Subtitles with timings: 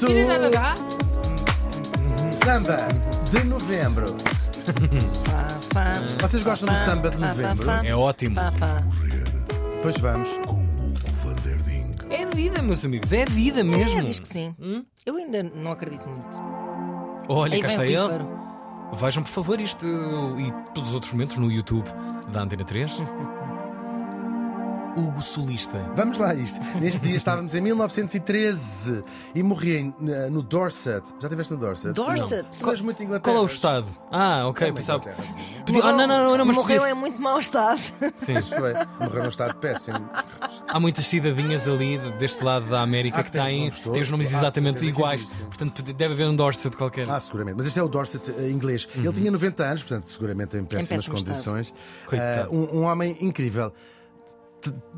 [0.00, 0.06] to
[2.44, 2.76] Samba
[3.32, 4.06] de Novembro.
[6.20, 7.70] Vocês gostam do samba de novembro?
[7.84, 8.36] É ótimo.
[9.82, 10.28] Pois vamos.
[12.10, 14.02] É vida, meus amigos, é vida É, mesmo.
[14.02, 14.54] diz que sim.
[15.04, 16.38] Eu ainda não acredito muito.
[17.28, 17.98] Olha, Aí cá está ele.
[18.94, 21.86] Vejam, por favor, isto e todos os outros momentos no YouTube
[22.32, 22.90] da Antena 3.
[24.98, 25.78] Hugo Solista.
[25.96, 26.60] Vamos lá a isto.
[26.80, 29.04] Neste dia estávamos em 1913
[29.34, 29.94] e morri
[30.30, 31.06] no Dorset.
[31.20, 31.92] Já estiveste no Dorset?
[31.94, 32.42] Dorset?
[32.54, 32.62] Não.
[32.62, 33.22] Não és muito Inglaterra.
[33.34, 33.86] Qual é o estado?
[34.10, 35.04] Ah, ok, É pensava.
[35.82, 37.78] Ah, não, não, não, mas Morreu podia- em muito mau estado.
[38.24, 38.40] Sim.
[38.42, 38.74] Foi.
[39.00, 39.98] Morreu num estado péssimo.
[40.66, 44.34] Há muitas cidadinhas ali deste lado da América Ah, que que têm têm, os nomes
[44.34, 45.24] Ah, exatamente iguais.
[45.24, 47.08] Portanto, deve haver um Dorset qualquer.
[47.08, 47.56] Ah, seguramente.
[47.58, 48.88] Mas este é o Dorset eh, inglês.
[48.94, 51.72] Ele tinha 90 anos, portanto, seguramente em péssimas condições.
[52.50, 53.72] Um, um homem incrível.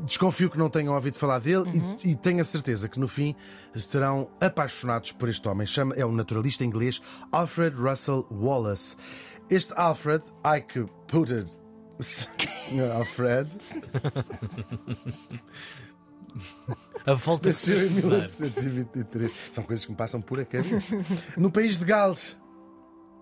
[0.05, 1.69] Desconfio que não tenham ouvido falar dele
[2.03, 3.35] e- e, tenho a certeza que no fim
[3.75, 5.67] estarão apaixonados por este homem.
[5.67, 7.01] Chama, é o naturalista inglês
[7.31, 8.95] Alfred Russel Wallace.
[9.49, 11.55] Este Alfred, I que put it.
[11.99, 12.89] Sr.
[12.91, 13.55] Alfred,
[17.05, 19.31] A volta em de 1823.
[19.51, 20.95] São coisas que me passam por a cabeça.
[21.37, 22.37] No país de Gales.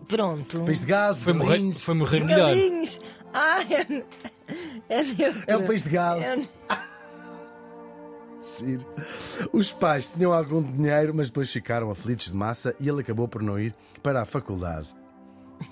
[0.07, 0.61] Pronto.
[0.65, 2.49] País de Gales, foi morrer, foi morrer melhor.
[2.49, 2.99] Galinhos.
[3.33, 4.03] Ah, é,
[4.89, 5.43] é neutro.
[5.45, 6.25] É o país de Gales.
[6.25, 6.89] É-
[8.59, 8.85] Giro.
[9.53, 13.41] Os pais tinham algum dinheiro, mas depois ficaram aflitos de massa e ele acabou por
[13.41, 14.87] não ir para a faculdade.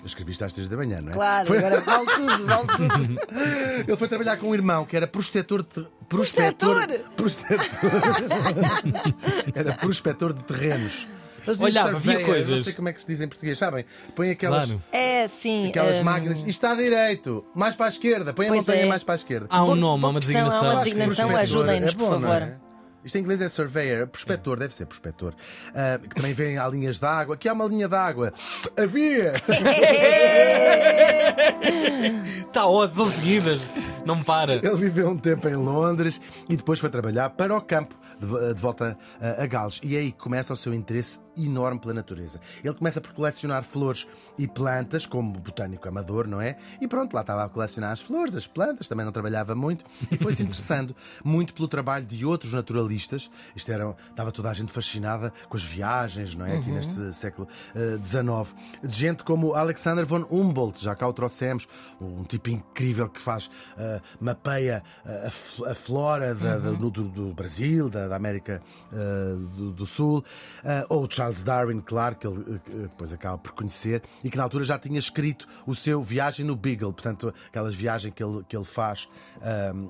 [0.00, 1.14] Eu escrevi isto às três da manhã, não é?
[1.14, 3.20] Claro, Foi- agora vale tudo, vale tudo.
[3.88, 5.86] Ele foi trabalhar com um irmão que era prostetor de.
[6.08, 6.86] Prostetor?
[7.16, 7.58] Prostetor.
[9.54, 11.08] era prospector de terrenos.
[11.48, 12.64] Eles Olhava, via eu Não coisas.
[12.64, 13.84] sei como é que se diz em português, sabem?
[14.14, 14.66] Põe aquelas.
[14.66, 14.82] Claro.
[14.92, 15.68] É, sim.
[15.68, 16.38] Aquelas hum, máquinas.
[16.38, 18.34] Isto está direito, mais para a esquerda.
[18.34, 18.86] Põe a Pois montanha é.
[18.86, 19.46] mais para a esquerda.
[19.48, 20.70] Há um nome, há uma questão, há designação.
[20.74, 22.42] uma designação, ajudem-nos, É por não favor.
[22.42, 22.56] é?
[23.04, 25.32] Isto em inglês é surveyor, prospector, deve ser prospector.
[25.74, 27.36] Ah, que também vem há linhas de água.
[27.36, 28.34] Aqui há uma linha de água.
[28.76, 29.34] Havia!
[32.48, 33.60] Está ótimo, são seguidas.
[34.04, 34.54] Não para.
[34.54, 38.60] Ele viveu um tempo em Londres e depois foi trabalhar para o campo, de, de
[38.60, 39.80] volta a, a Gales.
[39.82, 42.40] E é aí que começa o seu interesse enorme pela natureza.
[42.64, 44.06] Ele começa por colecionar flores
[44.36, 46.56] e plantas, como botânico amador, não é?
[46.80, 50.18] E pronto, lá estava a colecionar as flores, as plantas, também não trabalhava muito e
[50.18, 53.30] foi-se interessando muito pelo trabalho de outros naturalistas.
[53.54, 56.56] Isto era, estava toda a gente fascinada com as viagens, não é?
[56.58, 57.46] Aqui neste século
[58.02, 58.54] XIX.
[58.82, 61.68] de gente como Alexander von Humboldt, já cá o trouxemos,
[62.00, 65.28] um tipo incrível que faz, ah, mapeia ah,
[65.66, 68.96] a, a flora da- da- do, do- do Brasil, da, da América ah,
[69.56, 70.24] do, do Sul,
[70.64, 74.42] Ah, ou Charles Darwin, claro, que ele eh, depois acaba por conhecer, e que na
[74.42, 78.56] altura já tinha escrito o seu Viagem no Beagle, portanto, aquelas viagens que ele, que
[78.56, 79.08] ele faz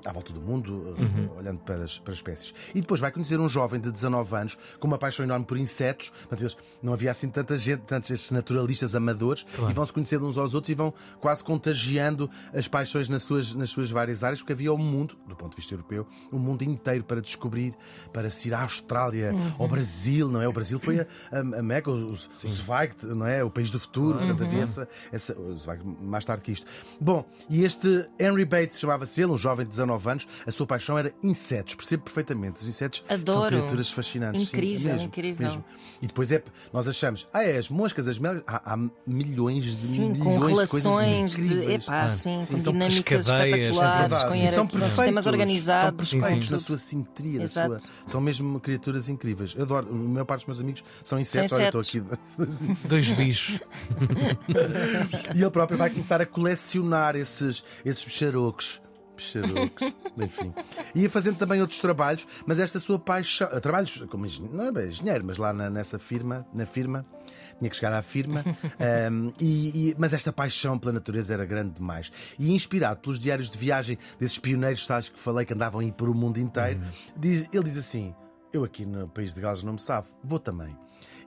[0.05, 2.55] à volta do mundo, ah, olhando para as, para as espécies.
[2.75, 6.11] E depois vai conhecer um jovem de 19 anos com uma paixão enorme por insetos,
[6.28, 10.37] portanto, não havia assim tanta gente, tantos estes naturalistas amadores, e vão se conhecendo uns
[10.37, 14.53] aos outros e vão quase contagiando as paixões nas suas, nas suas várias áreas, porque
[14.53, 17.75] havia um mundo, do ponto de vista europeu, um mundo inteiro para descobrir,
[18.13, 20.49] para se ir à Austrália, ao Brasil, não é?
[20.49, 23.43] O Brasil foi a, a, a Mega, o, o Zweig, não é?
[23.45, 26.67] O país do futuro, portanto havia essa, essa o Zweig mais tarde que isto.
[27.01, 30.99] Bom, e este Henry Bates chamava-se ele, um jovem de 19 anos, a sua paixão
[30.99, 32.61] era insetos, percebo perfeitamente.
[32.63, 33.57] Os insetos são Adoro.
[33.57, 34.49] criaturas fascinantes.
[34.49, 35.47] sim, Incrível, mesmo, incrível.
[35.47, 35.65] mesmo.
[36.03, 36.43] E depois é,
[36.73, 38.77] nós achamos, ah, é as moscas, as mel, há, há
[39.07, 41.43] milhões de Sim, milhões com de relações coisas de.
[41.43, 41.85] incríveis.
[41.85, 46.09] Epá, Ah, sim, sim, com são dinâmicas espetaculares, é com, são perfeitos, sistemas organizados.
[46.09, 47.81] São perfeitos na sua simetria, na Exato.
[47.81, 49.54] sua, são mesmo criaturas incríveis.
[49.56, 51.50] Eu adoro, a maior parte dos meus amigos são insetos.
[51.50, 52.00] São Olha, estou aqui.
[52.88, 53.60] Dois bichos.
[55.34, 58.81] e ele próprio vai começar a colecionar esses, esses bicharocos.
[59.16, 60.53] Bicharocos, enfim.
[60.94, 63.48] Ia fazendo também outros trabalhos, mas esta sua paixão.
[63.60, 67.04] Trabalhos como engenheiro, não é bem engenheiro, mas lá na- nessa firma, na firma,
[67.59, 68.45] tinha que chegar à firma.
[69.13, 72.11] um, e- e- mas esta paixão pela natureza era grande demais.
[72.39, 76.09] E inspirado pelos diários de viagem desses pioneiros tais que falei que andavam aí por
[76.09, 76.81] o mundo inteiro,
[77.17, 78.15] diz- ele diz assim:
[78.53, 80.77] Eu aqui no país de Gales não me safo, vou também.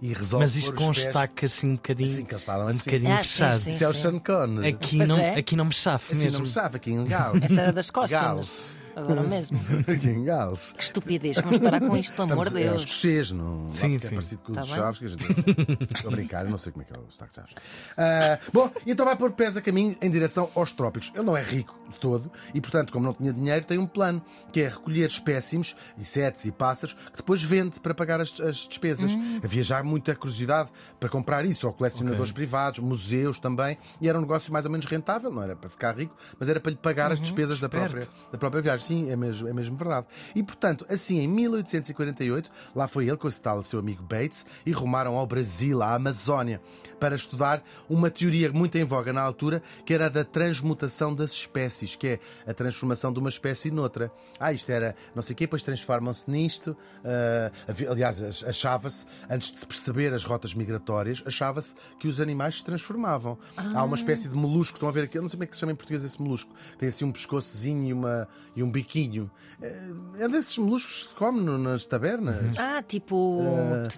[0.01, 2.09] E resolve Mas isto com um pés- destaque assim um bocadinho.
[2.11, 2.79] Assim que eles estavam um assim.
[2.85, 3.53] bocadinho Ah, sim, fechado.
[3.53, 3.69] sim.
[3.69, 4.67] Isso é o Sean Connery.
[4.69, 5.35] Aqui Pois não, é.
[5.37, 7.43] aqui não me chafo Assim não me sabe, aqui em Gales.
[7.43, 8.79] Essa era da Escócia, Gales.
[8.95, 9.59] Agora mesmo.
[10.25, 10.73] Gales.
[10.77, 12.83] Que estupidez, vamos parar com isto, pelo amor de É Deus.
[12.83, 13.69] escocês, não?
[13.69, 14.07] Sim, sim.
[14.07, 14.69] É parecido com o Tá dos.
[14.69, 15.23] Chaves, que a gente.
[15.95, 17.55] Estou a brincar, eu não sei como é que é o sotaque de Chaves.
[17.97, 21.11] Ah, bom, então vai pôr pés a caminho em direção aos trópicos.
[21.13, 24.21] Ele não é rico de todo e, portanto, como não tinha dinheiro, tem um plano
[24.51, 29.11] que é recolher espécimes, insetos e pássaros, que depois vende para pagar as, as despesas.
[29.11, 29.39] Hum.
[29.43, 32.33] A viajar muita curiosidade para comprar isso, ou colecionadores Ok.
[32.33, 35.97] privados, museus também, e era um negócio mais ou menos rentável, não era para ficar
[35.97, 38.80] rico, mas era para lhe pagar as despesas da própria, da própria viagem.
[38.81, 40.07] Sim, é mesmo, é mesmo verdade.
[40.35, 44.71] E portanto, assim, em 1848, lá foi ele com esse tal seu amigo Bates e
[44.71, 46.61] rumaram ao Brasil, à Amazónia,
[46.99, 51.31] para estudar uma teoria muito em voga na altura, que era a da transmutação das
[51.31, 54.11] espécies, que é a transformação de uma espécie noutra.
[54.39, 56.75] Ah, isto era não sei o quê, depois transformam-se nisto.
[57.03, 62.19] ah, havia- aliás, ach- achava-se, antes de se perceber as rotas migratórias, achava-se que os
[62.19, 63.37] animais se transformavam.
[63.57, 65.55] Há uma espécie de molusco, estão a ver aqui, eu não sei como é que
[65.55, 69.29] se chama em português esse molusco, tem assim um pescoçozinho e, uma, e um biquinho.
[69.61, 69.79] É,
[70.19, 72.57] é desses moluscos que se come nas tabernas.
[72.57, 73.43] Ah, tipo.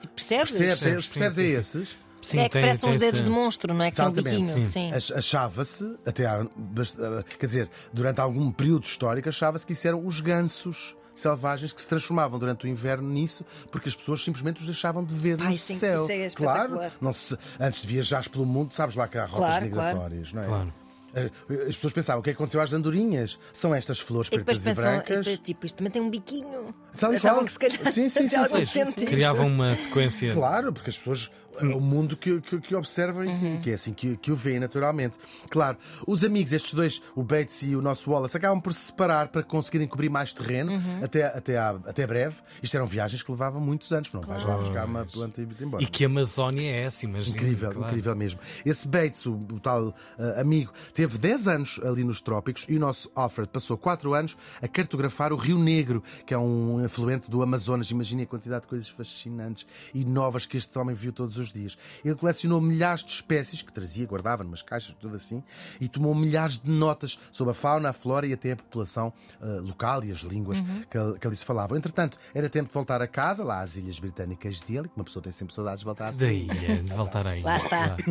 [0.02, 0.52] tu percebes?
[0.52, 0.52] Percebes?
[0.52, 1.60] Sim, Percebes, percebes sim, é sim.
[1.60, 1.98] esses?
[2.22, 3.90] Sim, é que tem- parece uns tem dedos esse- de monstro, não é?
[3.92, 4.54] Que tem um biquinho.
[4.54, 4.64] sim.
[4.64, 4.92] Sim.
[4.94, 10.06] Ach- Achava-se, até há ah, quer dizer, durante algum período histórico, achava-se que isso eram
[10.06, 14.66] os gansos selvagens que se transformavam durante o inverno nisso, porque as pessoas simplesmente os
[14.66, 16.04] deixavam de ver Ai, no sim, céu.
[16.06, 19.38] isso é claro, não se, antes de viajares pelo mundo, sabes lá que há rotas
[19.38, 19.90] Claro, claro.
[19.98, 20.46] migratórias, não é?
[20.48, 20.74] Claro.
[21.16, 21.30] Ah,
[21.68, 23.38] As pessoas pensavam, o que é que aconteceu às andorinhas?
[23.54, 25.18] São estas flores E pretas e, pensam, e brancas.
[25.26, 26.74] depois, tipo, isto também tem um biquinho.
[26.94, 27.46] Sabe Achavam qual?
[27.46, 29.06] que se calhar Sim, sim, sim, sim, sim.
[29.06, 30.34] Criavam uma sequência.
[30.34, 31.32] Claro, porque as pessoas.
[31.60, 34.36] É o mundo que, que, que observam e que- que, é assim que, que o
[34.36, 35.18] veem naturalmente.
[35.50, 35.78] Claro,
[36.08, 39.44] os amigos, estes dois, o Bates e o nosso Wallace, acabam por se separar para
[39.44, 42.36] conseguirem cobrir mais terreno até, até, à- até breve.
[42.62, 45.62] Isto eram viagens que levavam muitos anos, não vais lá buscar uma planta e ir
[45.62, 45.84] embora.
[45.84, 47.36] E que a Amazónia é essa, imagina.
[47.38, 47.88] Incrível, claro.
[47.88, 48.40] incrível mesmo.
[48.66, 52.80] Esse Bates, o, o tal ah, amigo, teve 10 anos ali nos trópicos e o
[52.80, 57.42] nosso Alfred passou 4 anos a cartografar o Rio Negro, que é um afluente do
[57.44, 57.90] Amazonas.
[57.92, 61.78] Imaginem a quantidade de coisas fascinantes e novas que este homem viu todos os dias.
[62.06, 65.44] Ele colecionou milhares de espécies que trazia, guardava numas caixas, tudo assim,
[65.82, 69.12] e tomou milhares de notas sobre a fauna, a flora e até a população
[69.42, 70.60] ah, local e as línguas
[70.90, 71.78] que, ali- que ali se falavam.
[71.78, 75.22] Entretanto, era tempo de voltar a casa, lá às Ilhas Britânicas dele, que uma pessoa
[75.24, 77.42] tem sempre saudades de voltar a Daí, é, de voltar aí.
[77.42, 77.98] Lá está.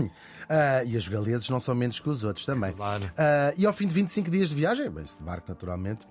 [0.49, 2.73] Ah, e os galeses não são menos que os outros também.
[2.73, 3.11] Claro.
[3.17, 6.07] Ah, e ao fim de 25 dias de viagem, bem, de barco naturalmente,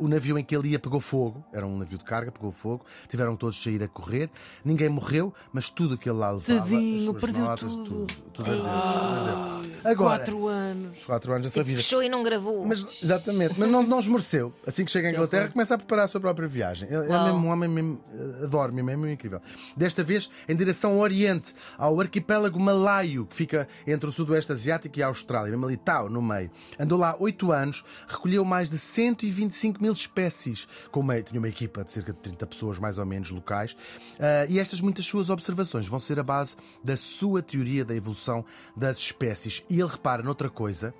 [0.00, 2.84] o navio em que ele ia pegou fogo, era um navio de carga, pegou fogo,
[3.08, 4.28] tiveram todos de sair a correr,
[4.64, 8.06] ninguém morreu, mas tudo o que ele lá levava, Tadinho, perdeu notas, tudo.
[8.32, 9.60] tudo, ardeu.
[9.82, 10.98] Agora, Quatro anos.
[11.06, 11.82] quatro anos da sua Tipo, vida.
[11.82, 12.66] fechou e não gravou.
[12.66, 14.52] Mas, exatamente, mas não, não esmoreceu.
[14.66, 16.86] Assim que chega à Inglaterra, começa a preparar a sua própria viagem.
[16.92, 19.40] Ele é mesmo um homem mesmo, eh, adoro mesmo, é mesmo incrível.
[19.74, 24.98] Desta vez em direção ao Oriente, ao arquipélago malaio, que fica entre o Sudoeste Asiático
[24.98, 26.50] e a Austrália, mesmo ali tal, no meio.
[26.78, 30.68] Andou lá oito anos, recolheu mais de 125 mil espécies.
[30.90, 33.74] Com uma, tinha uma equipa de cerca de 30 pessoas, mais ou menos, locais.
[34.18, 36.39] Ah, e estas muitas suas observações vão ser a base
[36.82, 38.44] da sua teoria da evolução
[38.76, 39.64] das espécies.
[39.68, 40.94] E ele repara noutra coisa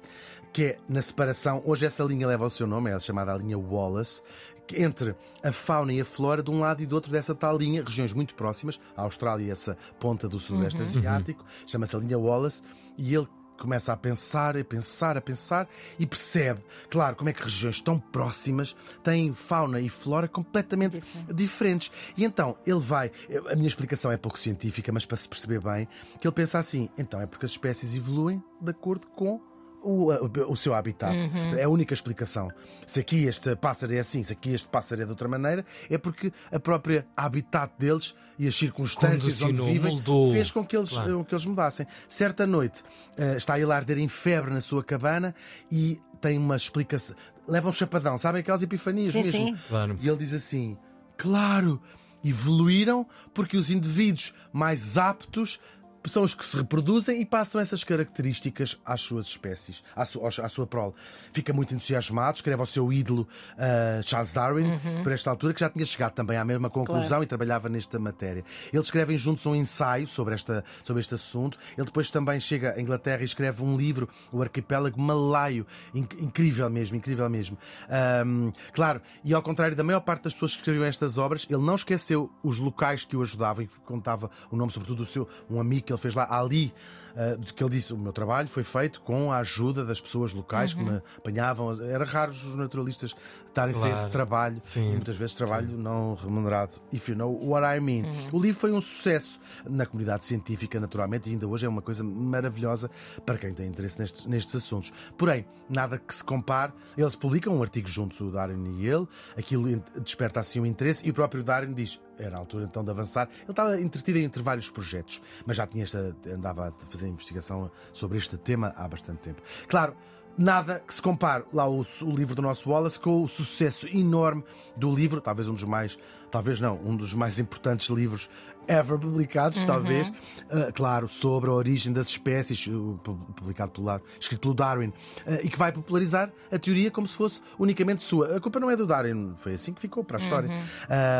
[0.52, 3.56] que é na separação, hoje essa linha leva o seu nome, é chamada a linha
[3.56, 4.22] Wallace,
[4.66, 7.56] que entre a fauna e a flora de um lado e do outro dessa tal
[7.56, 12.18] linha, regiões muito próximas, a Austrália e essa ponta do Sudoeste Asiático, chama-se a linha
[12.18, 12.62] Wallace,
[12.96, 13.28] e ele
[13.60, 15.68] começa a pensar, a pensar, a pensar
[15.98, 18.74] e percebe, claro, como é que regiões tão próximas
[19.04, 21.02] têm fauna e flora completamente
[21.32, 21.92] diferentes.
[22.16, 23.12] E então ele vai,
[23.50, 25.86] a minha explicação é pouco científica, mas para se perceber bem,
[26.18, 29.49] que ele pensa assim: então é porque as espécies evoluem de acordo com
[29.82, 30.08] o,
[30.52, 31.14] o seu habitat.
[31.58, 32.50] É a única explicação.
[32.86, 35.96] Se aqui este pássaro é assim, se aqui este pássaro é de outra maneira, é
[35.98, 40.32] porque a própria habitat deles e as circunstâncias onde vivem moldou.
[40.32, 41.24] fez com que eles, Claro.
[41.24, 41.86] que eles mudassem.
[42.08, 42.82] Certa noite
[43.16, 45.34] eh, está ele a arder em febre na sua cabana
[45.70, 47.14] e tem uma explicação.
[47.48, 49.32] Leva um chapadão, sabem aquelas epifanias Sim, mesmo?
[49.32, 49.56] sim.
[49.68, 49.98] Claro.
[50.00, 50.76] E ele diz assim:
[51.16, 51.80] claro,
[52.24, 55.58] evoluíram porque os indivíduos mais aptos
[56.06, 60.48] são os que se reproduzem e passam essas características às suas espécies, à, su- à
[60.48, 60.94] sua prole.
[61.32, 65.68] Fica muito entusiasmado, escreve ao seu ídolo ah, Charles Darwin, por esta altura, que já
[65.68, 67.24] tinha chegado também à mesma conclusão Claro.
[67.24, 68.44] e trabalhava nesta matéria.
[68.72, 71.58] Eles escrevem juntos um ensaio sobre, esta, sobre este assunto.
[71.76, 75.66] Ele depois também chega à Inglaterra e escreve um livro, O Arquipélago Malaio.
[75.94, 77.58] Inc- incrível mesmo, incrível mesmo.
[77.88, 81.62] Ahm, claro, e ao contrário da maior parte das pessoas que escreviam estas obras, ele
[81.62, 85.60] não esqueceu os locais que o ajudavam e contava o nome, sobretudo, do seu um
[85.60, 86.72] amigo que ele fez lá, Ali.
[87.16, 90.72] ah, que ele disse: O meu trabalho foi feito com a ajuda das pessoas locais
[90.72, 91.72] que me apanhavam.
[91.82, 93.14] Era raro os naturalistas
[93.48, 93.96] estarem sem Claro.
[93.98, 94.90] esse trabalho Sim.
[94.90, 96.74] e muitas vezes trabalho não remunerado.
[96.92, 98.04] If you know what I mean.
[98.32, 102.04] O livro foi um sucesso na comunidade científica, naturalmente, e ainda hoje é uma coisa
[102.04, 102.88] maravilhosa
[103.26, 104.92] para quem tem interesse nestes, nestes assuntos.
[105.18, 106.72] Porém, nada que se compare.
[106.96, 111.10] Eles publicam um artigo juntos, o Darwin e ele, aquilo desperta assim um interesse, e
[111.10, 113.28] o próprio Darwin diz: era a altura então de avançar.
[113.42, 118.18] Ele estava entretido entre vários projetos, mas já tinha esta, andava a fazer investigação sobre
[118.18, 119.42] este tema há bastante tempo.
[119.68, 119.94] Claro.
[120.38, 124.44] Nada que se compare lá o, o livro do nosso Wallace com o sucesso enorme
[124.76, 125.98] do livro, talvez um dos mais,
[126.30, 128.30] talvez não, um dos mais importantes livros
[128.68, 130.08] ever publicados, talvez.
[130.08, 134.90] Uh, claro, sobre a origem das espécies, pu- publicado pelo, escrito pelo Darwin,
[135.26, 138.36] uh, e que vai popularizar a teoria como se fosse unicamente sua.
[138.36, 140.48] A culpa não é do Darwin, foi assim que ficou para a história.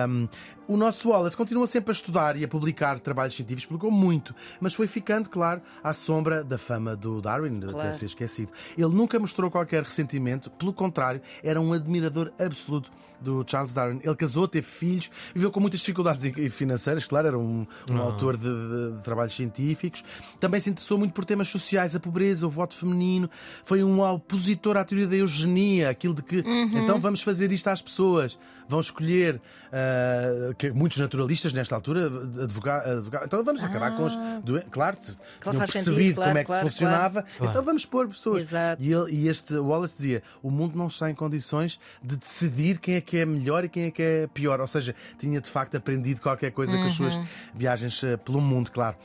[0.09, 0.29] Um,
[0.73, 4.73] o nosso Wallace continua sempre a estudar e a publicar trabalhos científicos, publicou muito, mas
[4.75, 7.79] foi ficando, claro, à sombra da fama do Darwin, Claro.
[7.81, 8.53] até ser esquecido.
[8.79, 14.01] Ele nunca mostrou qualquer ressentimento, pelo contrário, era um admirador absoluto do Charles Darwin.
[14.03, 16.25] Ele casou, teve filhos, viveu com muitas dificuldades
[16.55, 20.03] financeiras, claro, era um, um autor de, de- de trabalhos científicos.
[20.39, 23.29] Também se interessou muito por temas sociais, a pobreza, o voto feminino.
[23.65, 27.83] Foi um opositor à teoria da eugenia, aquilo de que então vamos fazer isto às
[27.83, 29.39] pessoas, vão escolher
[29.71, 32.07] ah, que muitos naturalistas nesta altura
[32.43, 32.85] advogar,
[33.25, 34.15] então vamos acabar com os
[34.45, 38.09] doen- claro, t- tinham percebido sentido, claro, como é que claro, funcionava, então vamos pôr
[38.09, 38.43] pessoas.
[38.43, 38.83] Exato.
[38.83, 42.97] E, ele- e este Wallace dizia: o mundo não está em condições de decidir quem
[42.97, 44.61] é que é melhor e quem é que é pior.
[44.61, 47.19] Ou seja, tinha de facto aprendido qualquer coisa com as suas
[47.55, 48.97] viagens eh, pelo mundo, claro.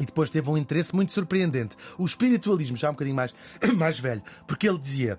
[0.00, 1.74] E depois teve um interesse muito surpreendente.
[1.96, 3.34] O espiritualismo, já um bocadinho mais,
[3.76, 5.18] mais velho, porque ele dizia.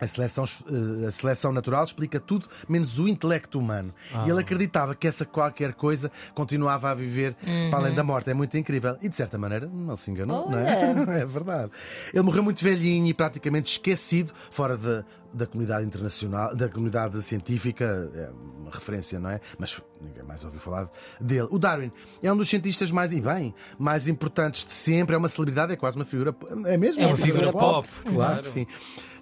[0.00, 3.94] A seleção, eh, a seleção natural explica tudo, menos o intelecto humano.
[4.26, 7.34] E ele acreditava que essa qualquer coisa continuava a viver
[7.70, 8.30] para além da morte.
[8.30, 8.96] É muito incrível.
[9.00, 10.76] E de certa maneira, não se enganou, não é?
[11.22, 11.70] É verdade.
[12.12, 18.10] Ele morreu muito velhinho e praticamente esquecido, fora da, da comunidade internacional, da comunidade científica.
[18.14, 18.30] É
[18.60, 19.40] uma referência, não é?
[19.58, 20.90] Mas ninguém mais ouviu falar
[21.20, 21.48] dele.
[21.50, 21.90] O Darwin
[22.22, 25.14] é um dos cientistas mais, e bem, mais importantes de sempre.
[25.14, 26.34] É uma celebridade, é quase uma figura.
[26.66, 27.02] É mesmo?
[27.02, 28.40] É uma figura pop, Claro claro.
[28.42, 28.66] que sim.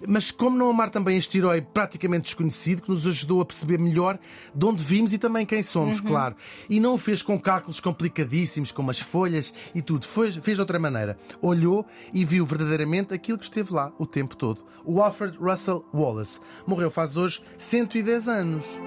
[0.07, 4.19] Mas como não amar também este herói praticamente desconhecido que nos ajudou a perceber melhor
[4.53, 6.35] de onde vimos e também quem somos, claro.
[6.69, 10.05] E não o fez com cálculos complicadíssimos, como as folhas e tudo.
[10.05, 11.17] Foi- fez de outra maneira.
[11.41, 14.63] Olhou e viu verdadeiramente aquilo que esteve lá o tempo todo.
[14.83, 18.84] O Alfred Russel Wallace morreu faz hoje 110 anos.